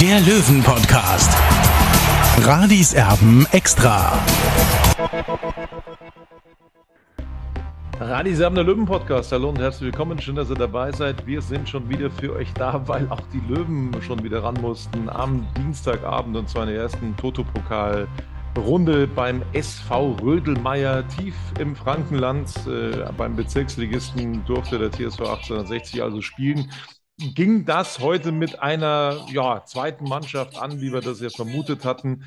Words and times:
der 0.00 0.20
Löwen-Podcast. 0.20 1.30
Radis 2.44 2.92
Erben 2.92 3.46
extra. 3.52 4.18
Radis 7.98 8.40
Erben, 8.40 8.56
der 8.56 8.64
Löwen-Podcast. 8.64 9.32
Hallo 9.32 9.48
und 9.48 9.58
herzlich 9.58 9.92
willkommen. 9.92 10.20
Schön, 10.20 10.34
dass 10.34 10.50
ihr 10.50 10.56
dabei 10.56 10.92
seid. 10.92 11.26
Wir 11.26 11.40
sind 11.40 11.66
schon 11.66 11.88
wieder 11.88 12.10
für 12.10 12.34
euch 12.34 12.52
da, 12.52 12.86
weil 12.86 13.08
auch 13.08 13.22
die 13.32 13.40
Löwen 13.48 13.90
schon 14.02 14.22
wieder 14.22 14.42
ran 14.42 14.60
mussten 14.60 15.08
am 15.08 15.46
Dienstagabend 15.56 16.36
und 16.36 16.48
zwar 16.50 16.64
in 16.64 16.74
der 16.74 16.82
ersten 16.82 17.16
Toto-Pokal. 17.16 18.06
Runde 18.58 19.06
beim 19.06 19.42
SV 19.52 20.16
Rödelmeier 20.22 21.06
tief 21.08 21.34
im 21.58 21.74
Frankenland. 21.74 22.50
Äh, 22.66 23.10
beim 23.16 23.36
Bezirksligisten 23.36 24.44
durfte 24.44 24.78
der 24.78 24.90
TSV 24.90 25.20
1860 25.20 26.02
also 26.02 26.20
spielen 26.20 26.70
ging 27.18 27.64
das 27.64 28.00
heute 28.00 28.30
mit 28.30 28.60
einer 28.60 29.26
ja, 29.30 29.64
zweiten 29.64 30.04
Mannschaft 30.04 30.58
an, 30.58 30.80
wie 30.80 30.92
wir 30.92 31.00
das 31.00 31.20
ja 31.20 31.30
vermutet 31.30 31.84
hatten. 31.84 32.24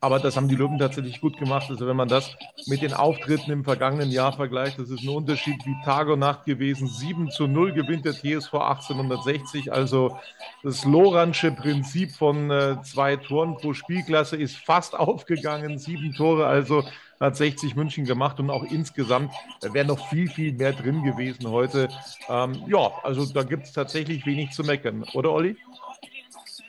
Aber 0.00 0.18
das 0.18 0.36
haben 0.36 0.48
die 0.48 0.54
Löwen 0.54 0.78
tatsächlich 0.78 1.20
gut 1.20 1.38
gemacht. 1.38 1.66
Also 1.68 1.86
wenn 1.86 1.96
man 1.96 2.08
das 2.08 2.34
mit 2.66 2.80
den 2.80 2.94
Auftritten 2.94 3.50
im 3.50 3.64
vergangenen 3.64 4.10
Jahr 4.10 4.32
vergleicht, 4.32 4.78
das 4.78 4.88
ist 4.88 5.02
ein 5.02 5.10
Unterschied 5.10 5.66
wie 5.66 5.76
Tag 5.84 6.08
und 6.08 6.20
Nacht 6.20 6.46
gewesen. 6.46 6.88
7 6.88 7.30
zu 7.30 7.46
0 7.46 7.72
gewinnt 7.72 8.06
der 8.06 8.14
TSV 8.14 8.54
1860. 8.54 9.72
Also 9.72 10.18
das 10.62 10.86
Loransche 10.86 11.52
Prinzip 11.52 12.12
von 12.12 12.50
äh, 12.50 12.80
zwei 12.82 13.16
Toren 13.16 13.58
pro 13.58 13.74
Spielklasse 13.74 14.36
ist 14.36 14.56
fast 14.56 14.94
aufgegangen. 14.98 15.78
Sieben 15.78 16.14
Tore, 16.14 16.46
also 16.46 16.82
hat 17.20 17.36
60 17.36 17.76
München 17.76 18.06
gemacht 18.06 18.40
und 18.40 18.50
auch 18.50 18.64
insgesamt 18.64 19.32
wäre 19.60 19.86
noch 19.86 20.08
viel, 20.08 20.28
viel 20.28 20.54
mehr 20.54 20.72
drin 20.72 21.04
gewesen 21.04 21.48
heute. 21.50 21.88
Ähm, 22.28 22.62
ja, 22.66 22.90
also 23.02 23.26
da 23.26 23.42
gibt 23.42 23.66
es 23.66 23.72
tatsächlich 23.72 24.24
wenig 24.24 24.52
zu 24.52 24.64
meckern, 24.64 25.04
oder 25.12 25.30
Olli? 25.30 25.56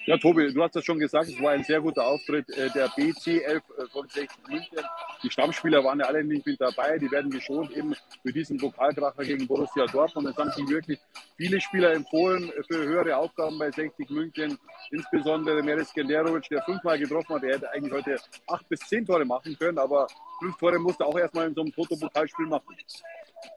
Ja, 0.07 0.17
Tobi, 0.17 0.52
du 0.52 0.63
hast 0.63 0.75
das 0.75 0.83
schon 0.83 0.97
gesagt, 0.97 1.29
es 1.29 1.39
war 1.41 1.52
ein 1.52 1.63
sehr 1.63 1.79
guter 1.79 2.05
Auftritt 2.05 2.49
äh, 2.57 2.69
der 2.72 2.89
BC 2.95 3.44
11 3.45 3.63
äh, 3.77 3.85
von 3.94 4.09
60 4.09 4.29
München. 4.49 4.79
Die 5.23 5.29
Stammspieler 5.29 5.83
waren 5.83 5.99
ja 5.99 6.07
alle 6.07 6.23
nicht 6.23 6.44
mit 6.44 6.59
dabei, 6.59 6.97
die 6.97 7.09
werden 7.11 7.29
geschont 7.29 7.72
eben 7.77 7.95
für 8.23 8.33
diesen 8.33 8.57
Pokalkracher 8.57 9.23
gegen 9.23 9.45
Borussia 9.45 9.85
Dortmund. 9.85 10.27
Es 10.27 10.38
haben 10.38 10.52
sich 10.52 10.67
wirklich 10.67 10.99
viele 11.38 11.61
Spieler 11.61 11.94
empfohlen 11.94 12.52
für 12.67 12.83
höhere 12.83 13.16
Aufgaben 13.16 13.59
bei 13.59 13.69
60 13.69 14.09
München, 14.09 14.57
insbesondere 14.89 15.61
Meres 15.61 15.94
Genderovic, 15.94 16.49
der 16.49 16.63
fünfmal 16.63 16.97
getroffen 16.97 17.35
hat. 17.35 17.44
Er 17.44 17.55
hätte 17.57 17.72
eigentlich 17.72 17.94
heute 17.94 18.17
acht 18.47 18.67
bis 18.69 18.79
zehn 18.79 19.05
Tore 19.05 19.23
machen 19.23 19.55
können, 19.59 19.77
aber 19.77 20.07
fünf 20.42 20.58
Tore 20.58 20.80
musste 20.80 21.06
auch 21.06 21.17
erstmal 21.17 21.47
in 21.47 21.53
so 21.53 21.61
einem 21.61 21.72
Toto-Pokalspiel 21.72 22.47
machen. 22.47 22.75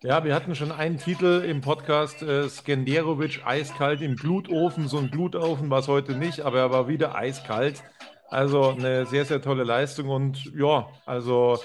Ja, 0.03 0.23
wir 0.23 0.35
hatten 0.35 0.55
schon 0.55 0.71
einen 0.71 0.99
Titel 0.99 1.45
im 1.49 1.61
Podcast, 1.61 2.23
äh, 2.23 2.49
Skenderovic 2.49 3.43
eiskalt 3.47 4.03
im 4.03 4.17
Glutofen. 4.17 4.87
So 4.87 4.99
ein 4.99 5.11
Glutofen 5.11 5.71
war 5.71 5.81
es 5.81 5.89
heute 5.89 6.15
nicht, 6.15 6.41
aber 6.43 6.59
er 6.59 6.71
war 6.71 6.89
wieder 6.89 7.15
eiskalt. 7.15 7.83
Also 8.29 8.71
eine 8.71 9.07
sehr, 9.07 9.25
sehr 9.25 9.41
tolle 9.41 9.65
Leistung 9.65 10.09
und 10.09 10.53
ja, 10.55 10.89
also 11.07 11.59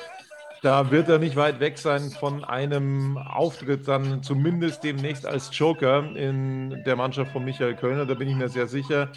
da 0.62 0.91
wird 0.91 1.09
er 1.09 1.19
nicht 1.19 1.36
weit 1.36 1.59
weg 1.59 1.78
sein 1.78 2.12
von 2.12 2.44
einem 2.44 3.18
Auftritt 3.18 3.88
dann 3.88 4.24
zumindest 4.24 4.84
demnächst 4.84 5.25
als 5.25 5.50
Joker 5.57 6.16
in 6.16 6.84
der 6.86 6.96
Mannschaft 6.96 7.31
von 7.31 7.46
Michael 7.46 7.75
Kölner. 7.75 8.06
Da 8.06 8.13
bin 8.13 8.30
ich 8.30 8.36
mir 8.36 8.50
sehr 8.50 8.68
sicher. 8.68 9.12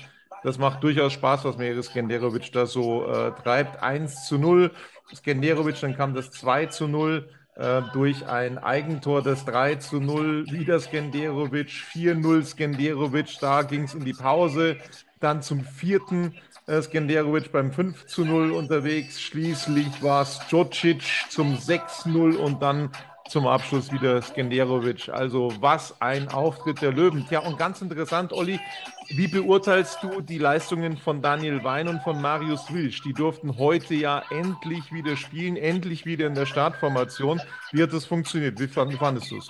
Das 0.45 0.59
macht 0.59 0.83
durchaus 0.83 1.13
Spaß, 1.13 1.45
was 1.45 1.57
Meris 1.57 1.87
Skenderovic 1.87 2.53
da 2.53 2.67
so 2.67 3.07
äh, 3.07 3.33
treibt. 3.43 3.83
1 3.83 4.27
zu 4.27 4.39
0. 4.39 4.71
Skenderovic, 5.15 5.81
dann 5.81 5.97
kam 5.97 6.15
das 6.15 6.31
2 6.31 6.67
zu 6.67 6.89
0 6.89 7.29
äh, 7.55 7.83
durch 7.93 8.27
ein 8.27 8.59
Eigentor 8.59 9.23
das 9.23 9.45
3 9.45 9.75
zu 9.77 10.01
0, 10.01 10.47
wieder 10.51 10.81
Skenderovic, 10.81 11.69
4-0 11.69 12.47
Skenderovic, 12.47 13.39
da 13.41 13.63
ging 13.63 13.83
es 13.85 13.95
in 13.95 14.07
die 14.07 14.15
Pause, 14.15 14.79
dann 15.21 15.43
zum 15.43 15.61
vierten 15.61 16.35
äh, 16.67 16.81
Skenderovic 16.81 17.53
beim 17.53 17.71
5 17.71 18.07
zu 18.07 18.25
0 18.25 18.53
unterwegs, 18.53 19.21
schließlich 19.21 20.03
war 20.03 20.23
es 20.23 20.41
Djocic 20.49 21.03
zum 21.29 21.55
6-0 21.57 22.37
und 22.37 22.63
dann 22.63 22.91
zum 23.29 23.47
Abschluss 23.47 23.93
wieder 23.93 24.21
Skenderovic. 24.23 25.09
Also 25.09 25.53
was 25.61 26.01
ein 26.01 26.29
Auftritt 26.29 26.83
der 26.83 26.93
Löwen. 26.93 27.27
Tja, 27.29 27.41
und 27.41 27.59
ganz 27.59 27.81
interessant, 27.81 28.33
Olli, 28.33 28.61
wie 29.09 29.29
beurteilst 29.29 29.99
du 30.03 30.21
die 30.21 30.39
Leistungen 30.39 30.97
von 30.97 31.23
Daniel 31.23 31.63
Wein 31.65 31.89
und 31.89 32.03
von 32.03 32.21
Marius 32.21 32.73
Wilsch? 32.73 33.03
Die 33.03 33.13
durften 33.13 33.59
heute 33.59 33.95
ja 33.95 34.23
endlich 34.31 34.93
wieder 34.93 35.17
spielen, 35.17 35.57
endlich 35.57 36.07
wieder 36.07 36.27
in 36.27 36.35
der 36.35 36.47
Startformation. 36.47 37.41
Wie 37.73 37.83
hat 37.83 37.93
das 37.93 38.05
funktioniert? 38.05 38.59
Wie 38.59 38.69
fandest 38.69 39.31
du 39.31 39.39
es? 39.39 39.49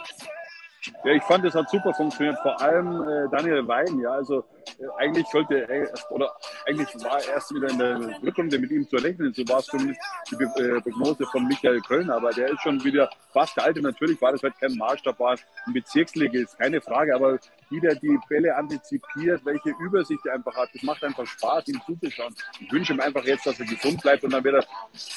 Ja, 1.04 1.12
ich 1.12 1.22
fand, 1.24 1.44
es 1.44 1.54
hat 1.54 1.68
super 1.68 1.92
funktioniert. 1.92 2.38
Vor 2.42 2.60
allem 2.60 3.02
äh, 3.08 3.28
Daniel 3.30 3.66
Wein, 3.66 3.98
ja, 3.98 4.10
also 4.10 4.44
äh, 4.78 4.86
eigentlich 4.98 5.26
sollte 5.26 5.66
er, 5.68 5.92
oder 6.10 6.32
eigentlich 6.64 6.88
war 7.02 7.20
er 7.20 7.34
erst 7.34 7.52
wieder 7.52 7.68
in 7.70 7.78
der 7.78 8.22
Rückrunde 8.22 8.56
mit 8.56 8.70
ihm 8.70 8.86
zu 8.88 8.96
rechnen. 8.96 9.34
So 9.34 9.42
war 9.48 9.58
es 9.58 9.66
zumindest 9.66 10.00
die 10.30 10.36
äh, 10.44 10.80
Prognose 10.80 11.26
von 11.26 11.44
Michael 11.48 11.80
Köln, 11.80 12.08
aber 12.08 12.30
der 12.30 12.50
ist 12.50 12.62
schon 12.62 12.82
wieder 12.84 13.10
fast 13.32 13.56
der 13.56 13.64
Alte. 13.64 13.82
Natürlich 13.82 14.20
war 14.22 14.30
das 14.30 14.44
halt 14.44 14.54
kein 14.60 14.76
Maßstab, 14.76 15.18
war 15.18 15.36
ein 15.66 15.72
Bezirksliga, 15.72 16.38
ist 16.38 16.56
keine 16.56 16.80
Frage, 16.80 17.16
aber 17.16 17.36
wie 17.70 17.80
der 17.80 17.96
die 17.96 18.16
Bälle 18.28 18.54
antizipiert, 18.54 19.44
welche 19.44 19.70
Übersicht 19.80 20.24
er 20.26 20.34
einfach 20.34 20.54
hat, 20.54 20.68
das 20.72 20.82
macht 20.84 21.02
einfach 21.02 21.26
Spaß, 21.26 21.66
ihm 21.66 21.80
zuzuschauen. 21.84 22.34
Ich 22.60 22.70
wünsche 22.70 22.92
ihm 22.92 23.00
einfach 23.00 23.24
jetzt, 23.24 23.44
dass 23.44 23.58
er 23.58 23.66
gesund 23.66 24.00
bleibt 24.02 24.22
und 24.22 24.32
dann 24.32 24.44
wird 24.44 24.54
er 24.54 24.64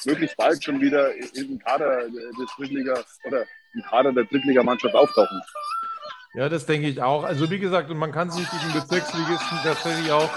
möglichst 0.06 0.35
bald 0.38 0.63
schon 0.63 0.81
wieder 0.81 1.13
im 1.35 1.59
Kader 1.59 2.07
des 2.09 2.56
Drittliga 2.57 3.03
oder 3.25 3.44
im 3.75 3.84
Kader 3.84 4.13
der 4.13 4.23
Drittligamannschaft 4.23 4.96
auftauchen. 4.96 5.41
Ja, 6.35 6.50
das 6.50 6.66
denke 6.66 6.88
ich 6.88 7.01
auch. 7.01 7.23
Also 7.23 7.50
wie 7.50 7.59
gesagt, 7.59 7.90
und 7.90 7.97
man 7.97 8.12
kann 8.12 8.29
sich 8.29 8.46
diesen 8.50 8.73
Bezirksligisten 8.73 9.57
tatsächlich 9.63 10.12
auch 10.12 10.29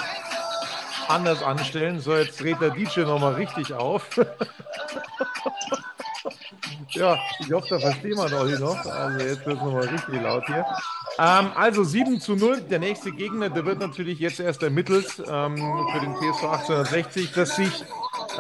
anders 1.09 1.43
anstellen. 1.43 1.99
So, 2.01 2.15
jetzt 2.17 2.41
dreht 2.41 2.61
der 2.61 2.71
DJ 2.71 3.01
nochmal 3.01 3.35
richtig 3.35 3.73
auf. 3.75 4.09
ja, 6.91 7.19
ich 7.41 7.53
hoffe, 7.53 7.67
da 7.71 7.81
verstehen 7.81 8.17
wir 8.17 8.39
Olli 8.39 8.59
noch. 8.61 8.85
Also 8.87 9.27
jetzt 9.27 9.45
wird 9.45 9.57
es 9.57 9.63
nochmal 9.65 9.89
richtig 9.89 10.23
laut 10.23 10.45
hier. 10.47 10.65
Ähm, 11.19 11.51
also 11.57 11.83
7 11.83 12.21
zu 12.21 12.37
0, 12.37 12.61
der 12.61 12.79
nächste 12.79 13.11
Gegner, 13.11 13.51
der 13.51 13.67
wird 13.67 13.81
natürlich 13.81 14.21
jetzt 14.21 14.39
erst 14.39 14.63
ermittelt 14.63 15.21
ähm, 15.29 15.57
für 15.93 16.01
den 16.01 16.15
TSV 16.15 16.45
1860, 16.45 17.33
dass 17.33 17.57
sich 17.57 17.85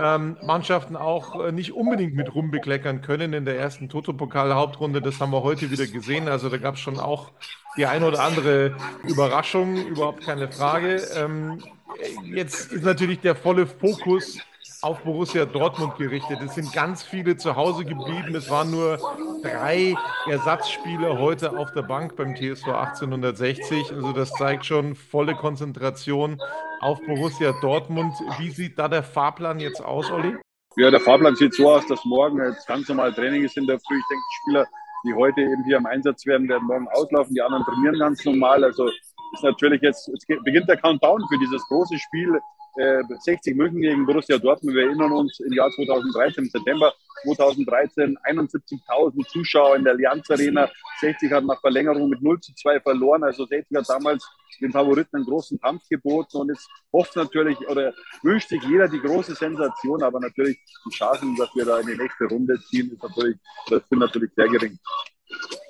ähm, 0.02 0.36
Mannschaften 0.42 0.96
auch 0.96 1.44
äh, 1.44 1.52
nicht 1.52 1.72
unbedingt 1.72 2.14
mit 2.14 2.34
rumbekleckern 2.34 3.02
können 3.02 3.32
in 3.32 3.44
der 3.44 3.58
ersten 3.58 3.88
Toto-Pokal-Hauptrunde. 3.88 5.00
Das 5.00 5.20
haben 5.20 5.32
wir 5.32 5.42
heute 5.42 5.70
wieder 5.70 5.86
gesehen. 5.86 6.28
Also 6.28 6.48
da 6.48 6.56
gab 6.58 6.74
es 6.74 6.80
schon 6.80 6.98
auch 6.98 7.32
die 7.76 7.86
eine 7.86 8.06
oder 8.06 8.22
andere 8.22 8.76
Überraschung, 9.04 9.76
überhaupt 9.86 10.22
keine 10.22 10.50
Frage. 10.50 11.02
Ähm, 11.16 11.62
jetzt 12.24 12.72
ist 12.72 12.84
natürlich 12.84 13.20
der 13.20 13.34
volle 13.34 13.66
Fokus 13.66 14.38
auf 14.82 15.02
Borussia 15.02 15.44
Dortmund 15.44 15.96
gerichtet. 15.96 16.38
Es 16.44 16.54
sind 16.54 16.72
ganz 16.72 17.02
viele 17.02 17.36
zu 17.36 17.56
Hause 17.56 17.84
geblieben. 17.84 18.34
Es 18.34 18.48
waren 18.48 18.70
nur 18.70 18.98
drei 19.42 19.96
Ersatzspieler 20.28 21.18
heute 21.18 21.58
auf 21.58 21.72
der 21.72 21.82
Bank 21.82 22.16
beim 22.16 22.36
TSV 22.36 22.68
1860. 22.68 23.92
Also 23.92 24.12
das 24.12 24.30
zeigt 24.32 24.66
schon 24.66 24.94
volle 24.94 25.34
Konzentration 25.34 26.40
auf 26.80 27.00
Borussia 27.04 27.52
Dortmund. 27.60 28.14
Wie 28.38 28.50
sieht 28.50 28.78
da 28.78 28.88
der 28.88 29.02
Fahrplan 29.02 29.58
jetzt 29.58 29.82
aus, 29.82 30.10
Olli? 30.10 30.36
Ja, 30.76 30.90
der 30.90 31.00
Fahrplan 31.00 31.34
sieht 31.34 31.54
so 31.54 31.70
aus, 31.70 31.86
dass 31.88 32.04
morgen 32.04 32.38
jetzt 32.38 32.66
ganz 32.68 32.88
normal 32.88 33.12
Training 33.12 33.42
ist 33.42 33.56
in 33.56 33.66
der 33.66 33.80
Früh. 33.80 33.98
Ich 33.98 34.06
denke, 34.08 34.22
die 34.22 34.36
Spieler, 34.42 34.66
die 35.06 35.14
heute 35.14 35.40
eben 35.40 35.64
hier 35.64 35.78
im 35.78 35.86
Einsatz 35.86 36.24
werden, 36.24 36.48
werden 36.48 36.66
morgen 36.68 36.86
auslaufen. 36.88 37.34
Die 37.34 37.42
anderen 37.42 37.64
trainieren 37.64 37.98
ganz 37.98 38.24
normal. 38.24 38.62
Also 38.62 38.88
ist 39.32 39.42
natürlich 39.42 39.82
jetzt, 39.82 40.08
jetzt 40.08 40.26
beginnt 40.44 40.68
der 40.68 40.76
Countdown 40.76 41.20
für 41.28 41.38
dieses 41.38 41.66
große 41.66 41.98
Spiel 41.98 42.38
60 42.76 43.52
äh, 43.52 43.56
München 43.56 43.80
gegen 43.80 44.06
Borussia 44.06 44.38
Dortmund. 44.38 44.76
Wir 44.76 44.86
erinnern 44.86 45.12
uns 45.12 45.40
im 45.40 45.52
Jahr 45.52 45.70
2013, 45.70 46.44
im 46.44 46.50
September 46.50 46.92
2013, 47.24 48.16
71.000 48.18 49.28
Zuschauer 49.28 49.76
in 49.76 49.84
der 49.84 49.94
Allianz 49.94 50.30
Arena. 50.30 50.70
60 51.00 51.32
hat 51.32 51.44
nach 51.44 51.60
Verlängerung 51.60 52.08
mit 52.08 52.22
0 52.22 52.40
zu 52.40 52.54
2 52.54 52.80
verloren. 52.80 53.24
Also 53.24 53.46
60 53.46 53.76
hat 53.76 53.88
damals 53.88 54.24
den 54.60 54.72
Favoriten 54.72 55.16
einen 55.16 55.24
großen 55.24 55.60
Kampf 55.60 55.82
geboten 55.88 56.36
und 56.38 56.48
jetzt 56.48 56.68
hofft 56.92 57.16
natürlich 57.16 57.58
oder 57.68 57.92
wünscht 58.22 58.48
sich 58.48 58.62
jeder 58.64 58.88
die 58.88 59.00
große 59.00 59.34
Sensation, 59.34 60.02
aber 60.02 60.20
natürlich 60.20 60.58
die 60.84 60.94
Chancen, 60.94 61.36
dass 61.36 61.54
wir 61.54 61.64
da 61.64 61.78
in 61.80 61.86
die 61.86 61.96
nächste 61.96 62.24
Runde 62.24 62.58
ziehen, 62.68 62.90
ist 62.92 63.02
natürlich, 63.02 63.36
das 63.68 63.88
sind 63.88 63.98
natürlich 63.98 64.30
sehr 64.34 64.48
gering. 64.48 64.78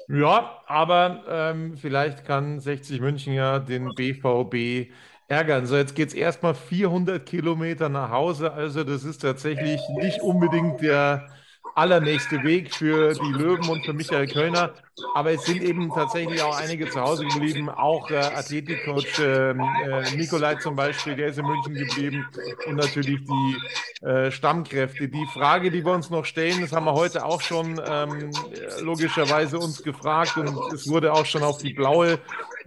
Ja, 0.08 0.62
aber 0.66 1.24
ähm, 1.28 1.76
vielleicht 1.76 2.24
kann 2.24 2.60
60 2.60 3.00
München 3.00 3.34
ja 3.34 3.58
den 3.58 3.94
BVB 3.94 4.90
ärgern. 5.28 5.66
So, 5.66 5.76
jetzt 5.76 5.94
geht 5.94 6.08
es 6.08 6.14
erstmal 6.14 6.54
400 6.54 7.24
Kilometer 7.24 7.88
nach 7.88 8.10
Hause. 8.10 8.52
Also, 8.52 8.82
das 8.82 9.04
ist 9.04 9.18
tatsächlich 9.18 9.80
nicht 10.00 10.20
unbedingt 10.22 10.80
der 10.80 11.28
allernächste 11.74 12.42
Weg 12.42 12.74
für 12.74 13.14
die 13.14 13.32
Löwen 13.32 13.68
und 13.68 13.84
für 13.84 13.92
Michael 13.92 14.26
Kölner. 14.26 14.74
Aber 15.14 15.30
es 15.30 15.44
sind 15.44 15.62
eben 15.62 15.90
tatsächlich 15.90 16.42
auch 16.42 16.56
einige 16.58 16.90
zu 16.90 17.00
Hause 17.00 17.24
geblieben. 17.26 17.68
Auch 17.68 18.10
äh, 18.10 18.16
Athletikcoach 18.16 19.20
äh, 19.20 19.50
äh, 19.50 20.16
Nikolai 20.16 20.56
zum 20.56 20.74
Beispiel, 20.74 21.14
der 21.14 21.28
ist 21.28 21.38
in 21.38 21.46
München 21.46 21.74
geblieben. 21.74 22.26
Und 22.66 22.76
natürlich 22.76 23.20
die 23.24 24.04
äh, 24.04 24.30
Stammkräfte. 24.32 25.08
Die 25.08 25.26
Frage, 25.32 25.70
die 25.70 25.84
wir 25.84 25.92
uns 25.92 26.10
noch 26.10 26.24
stellen, 26.24 26.60
das 26.62 26.72
haben 26.72 26.86
wir 26.86 26.94
heute 26.94 27.24
auch 27.24 27.40
schon 27.40 27.80
ähm, 27.86 28.32
logischerweise 28.80 29.58
uns 29.58 29.82
gefragt. 29.82 30.36
Und 30.36 30.72
es 30.72 30.88
wurde 30.88 31.12
auch 31.12 31.26
schon 31.26 31.44
auf 31.44 31.58
die 31.58 31.74
blaue 31.74 32.18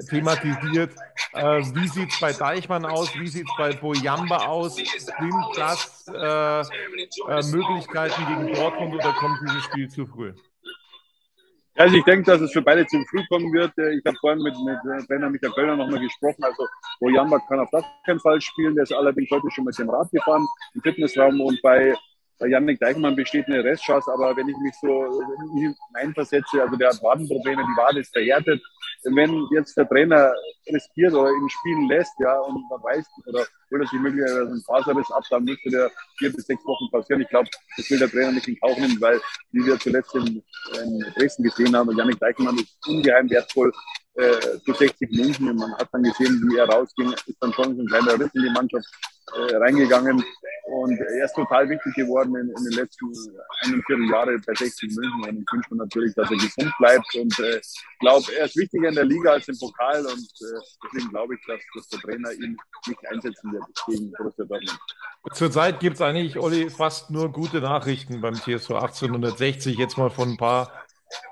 thematisiert. 0.10 0.94
Äh, 1.34 1.62
wie 1.76 1.88
sieht 1.88 2.10
es 2.12 2.20
bei 2.20 2.34
Deichmann 2.34 2.86
aus? 2.86 3.14
Wie 3.16 3.28
sieht 3.28 3.48
es 3.48 3.56
bei 3.58 3.74
Boyamba 3.74 4.48
aus? 4.48 4.76
Sind 4.76 5.34
das 5.56 6.08
äh, 6.08 6.62
äh, 6.62 7.44
Möglichkeiten 7.52 8.26
gegen 8.28 8.54
Dortmund 8.54 8.96
oder 8.96 9.14
kommt 9.14 9.40
dieses 9.42 9.64
Spiel 9.64 9.90
zu 9.90 10.06
früh? 10.06 10.34
Also 11.76 11.96
ich 11.96 12.04
denke, 12.04 12.30
dass 12.30 12.42
es 12.42 12.52
für 12.52 12.62
beide 12.62 12.86
zu 12.86 13.02
früh 13.10 13.26
kommen 13.28 13.52
wird. 13.54 13.72
Äh, 13.78 13.96
ich 13.96 14.06
habe 14.06 14.18
vorhin 14.20 14.44
mit, 14.44 14.54
mit 14.66 14.78
äh, 14.78 15.06
Trainer 15.08 15.30
Michael 15.30 15.54
Kölner 15.54 15.76
nochmal 15.78 16.00
gesprochen. 16.00 16.44
Also 16.44 16.68
Boyamba 17.00 17.40
kann 17.48 17.60
auf 17.60 17.72
gar 17.72 17.84
keinen 18.06 18.20
Fall 18.20 18.42
spielen. 18.42 18.76
Der 18.76 18.84
ist 18.84 18.94
allerdings 18.94 19.32
heute 19.32 19.50
schon 19.52 19.66
mit 19.66 19.78
dem 19.80 19.90
Rad 19.90 20.12
gefahren 20.12 20.46
im 20.76 20.82
Fitnessraum 20.82 21.40
und 21.40 21.62
bei 21.62 21.96
bei 22.42 22.48
Janik 22.48 22.80
Deichmann 22.80 23.16
besteht 23.16 23.46
eine 23.46 23.64
Restchance, 23.64 24.12
aber 24.12 24.36
wenn 24.36 24.50
ich 24.50 24.58
mich 24.58 24.74
so 24.82 25.22
hineinversetze, 25.54 26.64
also 26.64 26.76
der 26.76 26.90
hat 26.90 27.02
Wadenprobleme, 27.04 27.62
die 27.62 27.78
Wade 27.80 28.00
ist 28.00 28.12
verhärtet. 28.12 28.60
Wenn 29.04 29.48
jetzt 29.52 29.78
der 29.78 29.88
Trainer 29.88 30.34
riskiert 30.68 31.14
oder 31.14 31.30
ihn 31.30 31.50
spielen 31.50 31.88
lässt, 31.88 32.14
ja, 32.20 32.40
und 32.40 32.68
man 32.68 32.82
weiß, 32.82 33.06
oder 33.28 33.46
holt 33.72 33.82
er 33.82 33.88
sich 33.88 34.00
möglicherweise 34.00 34.48
einen 34.48 34.64
Faserriss 34.64 35.12
ab, 35.12 35.24
dann 35.30 35.44
müsste 35.44 35.70
der 35.70 35.92
vier 36.18 36.34
bis 36.34 36.46
sechs 36.48 36.66
Wochen 36.66 36.90
passieren. 36.92 37.22
Ich 37.22 37.30
glaube, 37.30 37.50
das 37.78 37.90
will 37.92 38.00
der 38.00 38.10
Trainer 38.10 38.32
nicht 38.32 38.48
in 38.48 38.60
Kauf 38.60 38.78
nehmen, 38.78 39.00
weil, 39.00 39.22
wie 39.52 39.64
wir 39.64 39.80
zuletzt 39.80 40.16
in, 40.16 40.44
in 40.82 41.00
Dresden 41.16 41.44
gesehen 41.44 41.76
haben, 41.76 41.96
Janik 41.96 42.20
Deichmann 42.20 42.58
ist 42.58 42.76
ungeheim 42.88 43.30
wertvoll 43.30 43.72
äh, 44.16 44.60
zu 44.66 44.74
60 44.74 45.12
München. 45.12 45.56
man 45.56 45.74
hat 45.76 45.90
dann 45.92 46.04
gesehen, 46.04 46.42
wie 46.50 46.58
er 46.58 46.68
rausging, 46.68 47.14
ist 47.14 47.38
dann 47.40 47.54
schon 47.54 47.76
so 47.76 47.84
ein 47.84 47.88
kleiner 47.88 48.20
Riss 48.20 48.34
in 48.34 48.44
die 48.44 48.50
Mannschaft 48.50 48.88
äh, 49.36 49.56
reingegangen. 49.56 50.24
Und 50.72 50.98
er 50.98 51.26
ist 51.26 51.36
total 51.36 51.68
wichtig 51.70 51.94
geworden 51.96 52.34
in, 52.34 52.48
in 52.48 52.64
den 52.64 52.74
letzten 52.74 53.06
einen 53.64 53.84
Vierteljahren 53.84 54.42
bei 54.48 54.54
60 54.54 54.96
München. 54.96 55.22
Und 55.28 55.42
ich 55.42 55.52
wünsche 55.52 55.74
mir 55.76 55.84
natürlich, 55.84 56.16
dass 56.16 56.32
er 56.32 56.38
gesund 56.38 56.74
bleibt. 56.80 57.16
Und 57.16 57.40
ich 57.40 57.46
äh, 57.46 57.62
glaube, 58.00 58.26
er 58.40 58.46
ist 58.46 58.56
wichtiger 58.56 58.88
in 58.88 58.96
der 58.96 59.04
Liga 59.04 59.32
als 59.32 59.50
im 59.50 59.60
Pokal. 59.60 60.00
Und 60.06 60.14
äh, 60.14 60.62
deswegen 60.86 61.10
glaube 61.10 61.36
ich, 61.36 61.42
dass, 61.46 61.60
dass, 61.76 61.88
der 61.90 62.00
Trainer 62.00 62.32
ihn 62.32 62.56
nicht 62.88 63.08
einsetzen 63.10 63.52
wird 63.52 63.66
gegen 63.86 64.12
Borussia 64.14 64.46
Dortmund. 64.46 64.80
Zurzeit 65.34 65.80
gibt 65.82 65.96
es 65.96 66.02
eigentlich, 66.02 66.40
Olli, 66.40 66.70
fast 66.70 67.12
nur 67.12 67.32
gute 67.34 67.60
Nachrichten 67.60 68.22
beim 68.22 68.36
TSV 68.36 68.72
1860. 68.72 69.78
Jetzt 69.78 69.98
mal 69.98 70.10
von 70.10 70.30
ein 70.30 70.38
paar 70.38 70.72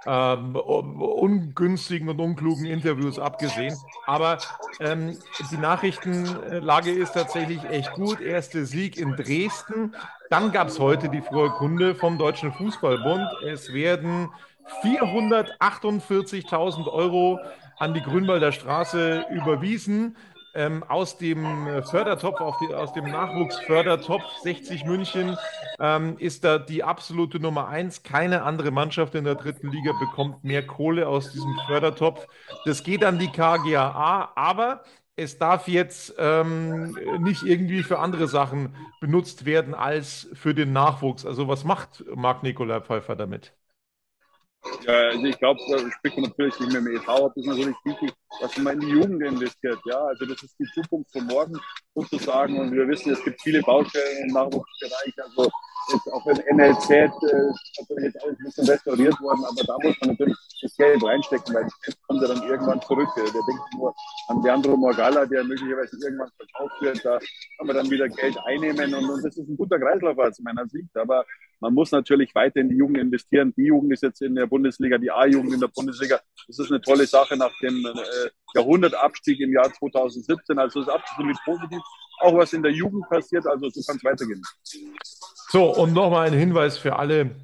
ähm, 0.05 0.55
ungünstigen 0.55 2.09
und 2.09 2.19
unklugen 2.19 2.65
Interviews 2.65 3.17
abgesehen. 3.19 3.75
Aber 4.05 4.37
ähm, 4.79 5.17
die 5.51 5.57
Nachrichtenlage 5.57 6.91
ist 6.91 7.13
tatsächlich 7.13 7.63
echt 7.65 7.93
gut. 7.93 8.21
Erster 8.21 8.65
Sieg 8.65 8.97
in 8.97 9.15
Dresden. 9.15 9.95
Dann 10.29 10.51
gab 10.51 10.67
es 10.67 10.79
heute 10.79 11.09
die 11.09 11.21
frohe 11.21 11.49
Kunde 11.51 11.95
vom 11.95 12.17
Deutschen 12.17 12.51
Fußballbund. 12.53 13.27
Es 13.45 13.73
werden 13.73 14.29
448.000 14.83 16.87
Euro 16.87 17.39
an 17.77 17.93
die 17.93 18.01
Grünwalder 18.01 18.51
Straße 18.51 19.25
überwiesen 19.31 20.17
ähm, 20.53 20.83
aus 20.83 21.17
dem 21.17 21.67
äh, 21.67 21.81
Fördertopf, 21.83 22.39
die, 22.61 22.73
aus 22.73 22.93
dem 22.93 23.05
Nachwuchsfördertopf 23.05 24.23
60 24.43 24.85
München 24.85 25.37
ähm, 25.79 26.15
ist 26.17 26.43
da 26.43 26.57
die 26.57 26.83
absolute 26.83 27.39
Nummer 27.39 27.67
eins. 27.67 28.03
Keine 28.03 28.43
andere 28.43 28.71
Mannschaft 28.71 29.15
in 29.15 29.23
der 29.23 29.35
dritten 29.35 29.71
Liga 29.71 29.93
bekommt 29.99 30.43
mehr 30.43 30.65
Kohle 30.65 31.07
aus 31.07 31.31
diesem 31.31 31.55
Fördertopf. 31.67 32.27
Das 32.65 32.83
geht 32.83 33.03
an 33.03 33.19
die 33.19 33.31
KGAA, 33.31 34.31
aber 34.35 34.83
es 35.15 35.37
darf 35.37 35.67
jetzt 35.67 36.15
ähm, 36.17 36.97
nicht 37.19 37.43
irgendwie 37.43 37.83
für 37.83 37.99
andere 37.99 38.27
Sachen 38.27 38.75
benutzt 39.01 39.45
werden 39.45 39.73
als 39.75 40.29
für 40.33 40.53
den 40.53 40.71
Nachwuchs. 40.71 41.25
Also 41.25 41.47
was 41.47 41.63
macht 41.63 42.03
Marc 42.15 42.43
Nikolai 42.43 42.79
Pfeiffer 42.79 43.15
damit? 43.15 43.53
Ja, 44.85 44.93
also 45.09 45.23
ich 45.23 45.37
glaube, 45.39 45.59
da 45.69 45.91
spricht 45.91 46.17
man 46.17 46.29
natürlich 46.29 46.59
nicht 46.59 46.71
mehr 46.71 46.81
mit 46.81 46.93
e.V. 46.95 47.25
ab, 47.25 47.31
ist 47.35 47.45
natürlich 47.45 47.75
wichtig, 47.85 48.11
dass 48.41 48.57
man 48.57 48.73
in 48.73 48.79
die 48.81 48.87
Jugend 48.87 49.23
investiert. 49.23 49.79
Ja, 49.85 49.99
also 50.05 50.25
das 50.25 50.43
ist 50.43 50.55
die 50.59 50.67
Zukunft 50.73 51.11
von 51.11 51.25
morgen 51.25 51.59
sozusagen. 51.95 52.59
Und 52.59 52.71
wir 52.71 52.87
wissen, 52.87 53.11
es 53.13 53.23
gibt 53.23 53.41
viele 53.41 53.61
Baustellen 53.61 54.27
im 54.27 54.33
Nachwuchsbereich. 54.33 55.13
Also 55.23 55.49
jetzt 55.93 56.11
auch 56.11 56.25
in 56.27 56.57
NLZ 56.57 56.89
äh, 56.89 57.05
natürlich 57.79 58.03
jetzt 58.03 58.23
alles 58.23 58.39
ein 58.39 58.43
bisschen 58.45 58.65
restauriert 58.65 59.21
worden, 59.21 59.43
aber 59.45 59.63
da 59.63 59.75
muss 59.83 59.95
man 60.01 60.09
natürlich 60.11 60.37
das 60.61 60.75
Geld 60.75 61.03
reinstecken, 61.03 61.55
weil 61.55 61.67
das 61.85 62.01
kommt 62.07 62.21
ja 62.21 62.27
dann 62.27 62.43
irgendwann 62.43 62.81
zurück. 62.81 63.09
Wir 63.15 63.23
denken 63.23 63.77
nur 63.77 63.95
an 64.27 64.41
Leandro 64.43 64.77
Morgalla, 64.77 65.25
der 65.25 65.43
möglicherweise 65.43 65.97
irgendwann 66.03 66.29
verkauft 66.37 66.81
wird. 66.81 67.05
Da 67.05 67.19
kann 67.57 67.67
man 67.67 67.75
dann 67.75 67.89
wieder 67.89 68.07
Geld 68.09 68.37
einnehmen 68.45 68.93
und, 68.93 69.09
und 69.09 69.23
das 69.23 69.37
ist 69.37 69.47
ein 69.47 69.57
guter 69.57 69.79
Kreislauf 69.79 70.17
aus 70.17 70.39
meiner 70.39 70.67
Sicht. 70.67 70.95
Aber 70.95 71.25
man 71.59 71.73
muss 71.73 71.91
natürlich 71.91 72.33
weiter 72.35 72.59
in 72.61 72.69
die 72.69 72.77
Jugend 72.77 72.97
investieren. 72.97 73.53
Die 73.57 73.65
Jugend 73.65 73.93
ist 73.93 74.03
jetzt 74.03 74.21
in 74.21 74.35
der 74.35 74.47
Bundesliga, 74.47 74.97
die 74.97 75.11
A-Jugend 75.11 75.53
in 75.53 75.59
der 75.59 75.67
Bundesliga. 75.67 76.19
Das 76.47 76.59
ist 76.59 76.71
eine 76.71 76.81
tolle 76.81 77.05
Sache 77.05 77.35
nach 77.35 77.51
dem 77.61 77.85
äh, 77.85 78.29
Jahrhundertabstieg 78.55 79.39
im 79.41 79.53
Jahr 79.53 79.71
2017. 79.73 80.57
Also 80.57 80.81
es 80.81 80.87
ist 80.87 80.93
absolut 80.93 81.37
positiv. 81.43 81.81
Auch 82.21 82.35
was 82.35 82.51
in 82.53 82.63
der 82.63 82.71
Jugend 82.71 83.07
passiert, 83.09 83.47
also 83.47 83.69
so 83.69 83.81
kann 83.81 83.95
es 83.95 84.03
weitergehen. 84.03 84.41
So, 85.51 85.65
und 85.75 85.93
nochmal 85.93 86.27
ein 86.27 86.37
Hinweis 86.37 86.77
für 86.77 86.97
alle, 86.97 87.35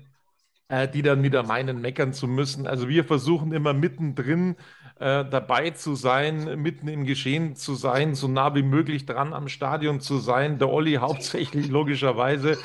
äh, 0.69 0.87
die 0.87 1.01
dann 1.01 1.23
wieder 1.23 1.43
meinen, 1.43 1.81
meckern 1.81 2.13
zu 2.13 2.27
müssen. 2.27 2.67
Also 2.67 2.89
wir 2.89 3.03
versuchen 3.03 3.53
immer 3.53 3.73
mittendrin 3.73 4.55
äh, 4.99 5.25
dabei 5.25 5.71
zu 5.71 5.95
sein, 5.95 6.61
mitten 6.61 6.87
im 6.87 7.05
Geschehen 7.05 7.55
zu 7.55 7.75
sein, 7.75 8.15
so 8.15 8.27
nah 8.27 8.55
wie 8.55 8.63
möglich 8.63 9.05
dran 9.05 9.33
am 9.33 9.47
Stadion 9.49 10.01
zu 10.01 10.19
sein. 10.19 10.59
Der 10.59 10.69
Olli 10.69 10.95
hauptsächlich 11.01 11.69
logischerweise. 11.69 12.57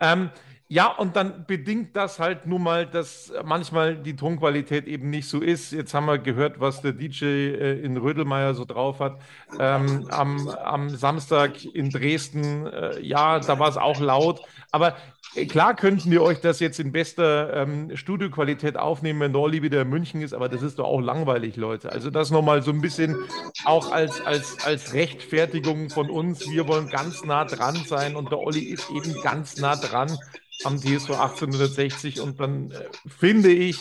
Ähm, 0.00 0.30
ja, 0.70 0.88
und 0.88 1.16
dann 1.16 1.46
bedingt 1.46 1.96
das 1.96 2.18
halt 2.18 2.44
nun 2.46 2.62
mal, 2.62 2.84
dass 2.84 3.32
manchmal 3.42 3.96
die 3.96 4.14
Tonqualität 4.14 4.86
eben 4.86 5.08
nicht 5.08 5.26
so 5.26 5.40
ist. 5.40 5.72
Jetzt 5.72 5.94
haben 5.94 6.04
wir 6.04 6.18
gehört, 6.18 6.60
was 6.60 6.82
der 6.82 6.92
DJ 6.92 7.24
äh, 7.24 7.80
in 7.80 7.96
Rödelmeier 7.96 8.52
so 8.52 8.66
drauf 8.66 9.00
hat. 9.00 9.18
Ähm, 9.58 10.06
am, 10.10 10.46
am 10.48 10.90
Samstag 10.90 11.64
in 11.64 11.88
Dresden, 11.88 12.66
äh, 12.66 13.00
ja, 13.00 13.38
da 13.38 13.58
war 13.58 13.70
es 13.70 13.78
auch 13.78 13.98
laut. 13.98 14.42
Aber 14.70 14.94
äh, 15.34 15.46
klar 15.46 15.74
könnten 15.74 16.10
wir 16.10 16.22
euch 16.22 16.42
das 16.42 16.60
jetzt 16.60 16.78
in 16.80 16.92
bester 16.92 17.54
ähm, 17.54 17.96
Studioqualität 17.96 18.76
aufnehmen, 18.76 19.20
wenn 19.20 19.32
Dolly 19.32 19.62
wieder 19.62 19.80
in 19.80 19.88
München 19.88 20.20
ist, 20.20 20.34
aber 20.34 20.50
das 20.50 20.60
ist 20.60 20.78
doch 20.78 20.86
auch 20.86 21.00
langweilig, 21.00 21.56
Leute. 21.56 21.90
Also 21.90 22.10
das 22.10 22.30
nochmal 22.30 22.62
so 22.62 22.72
ein 22.72 22.82
bisschen 22.82 23.16
auch 23.64 23.90
als, 23.90 24.20
als, 24.20 24.62
als 24.66 24.92
Rechtfertigung 24.92 25.88
von 25.88 26.10
uns. 26.10 26.50
Wir 26.50 26.68
wollen 26.68 26.90
ganz 26.90 27.24
nah 27.24 27.46
dran 27.46 27.76
sein 27.86 28.16
und 28.16 28.30
der 28.30 28.38
Olli 28.38 28.64
ist 28.64 28.90
eben 28.90 29.14
ganz 29.22 29.56
nah 29.56 29.74
dran 29.74 30.18
am 30.64 30.78
TSV 30.78 31.10
1860 31.10 32.20
und 32.20 32.40
dann 32.40 32.70
äh, 32.70 32.88
finde 33.06 33.50
ich, 33.50 33.78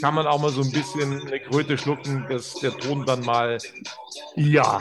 kann 0.00 0.14
man 0.14 0.26
auch 0.26 0.40
mal 0.40 0.50
so 0.50 0.62
ein 0.62 0.70
bisschen 0.70 1.20
eine 1.26 1.40
Kröte 1.40 1.76
schlucken, 1.76 2.26
dass 2.28 2.54
der 2.54 2.76
Ton 2.76 3.04
dann 3.04 3.24
mal, 3.24 3.58
ja, 4.36 4.80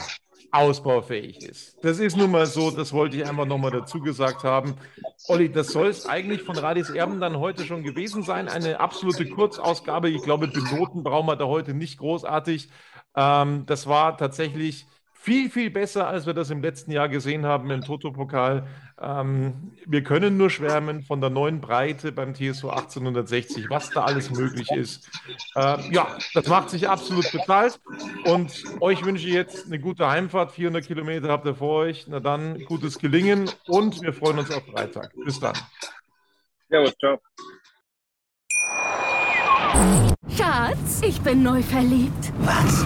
ausbaufähig 0.52 1.44
ist. 1.44 1.78
Das 1.84 2.00
ist 2.00 2.18
nun 2.18 2.32
mal 2.32 2.46
so, 2.46 2.72
das 2.72 2.94
wollte 2.94 3.18
ich 3.18 3.28
einfach 3.28 3.46
nochmal 3.46 3.72
dazu 3.72 4.00
gesagt 4.00 4.44
haben. 4.44 4.76
Olli, 5.28 5.52
das 5.52 5.68
soll 5.68 5.88
es 5.88 6.06
eigentlich 6.06 6.42
von 6.42 6.58
Radis 6.58 6.90
Erben 6.90 7.20
dann 7.20 7.38
heute 7.38 7.66
schon 7.66 7.84
gewesen 7.84 8.24
sein. 8.24 8.48
Eine 8.48 8.80
absolute 8.80 9.30
Kurzausgabe. 9.30 10.10
Ich 10.10 10.24
glaube, 10.24 10.48
Benoten 10.48 11.04
brauchen 11.04 11.28
wir 11.28 11.36
da 11.36 11.46
heute 11.46 11.74
nicht 11.74 12.00
großartig. 12.00 12.70
Ähm, 13.16 13.66
das 13.66 13.88
war 13.88 14.18
tatsächlich 14.18 14.88
viel, 15.22 15.50
viel 15.50 15.70
besser, 15.70 16.08
als 16.08 16.26
wir 16.26 16.34
das 16.34 16.50
im 16.50 16.62
letzten 16.62 16.92
Jahr 16.92 17.10
gesehen 17.10 17.46
haben 17.46 17.70
im 17.72 17.82
Toto-Pokal. 17.82 18.66
Ähm, 19.02 19.74
wir 19.86 20.02
können 20.02 20.38
nur 20.38 20.50
schwärmen 20.50 21.04
von 21.04 21.20
der 21.20 21.30
neuen 21.30 21.60
Breite 21.60 22.14
beim 22.14 22.34
TSV 22.34 22.70
1860, 22.70 23.70
was 23.70 23.90
da 23.90 24.06
alles 24.06 24.32
möglich 24.32 24.72
ist. 24.72 25.10
Äh, 25.56 25.92
ja, 25.92 26.08
das 26.34 26.48
macht 26.48 26.70
sich 26.70 26.88
absolut 26.88 27.30
bezahlt. 27.34 27.82
Und 28.24 28.64
euch 28.80 29.04
wünsche 29.04 29.28
ich 29.28 29.34
jetzt 29.34 29.66
eine 29.66 29.78
gute 29.80 30.08
Heimfahrt. 30.08 30.54
400 30.54 30.88
Kilometer 30.88 31.28
habt 31.28 31.46
ihr 31.46 31.56
vor 31.56 31.82
euch. 31.82 32.06
Na 32.08 32.22
dann, 32.22 32.64
gutes 32.64 32.98
Gelingen 32.98 33.50
und 33.68 34.02
wir 34.02 34.14
freuen 34.14 34.40
uns 34.40 34.52
auf 34.52 34.64
Freitag. 34.68 35.14
Bis 35.26 35.38
dann. 35.38 35.56
Ja, 36.70 36.86
ciao. 36.98 37.20
Schatz, 40.36 41.02
ich 41.06 41.20
bin 41.20 41.44
neu 41.44 41.62
verliebt. 41.62 42.32
Was? 42.40 42.86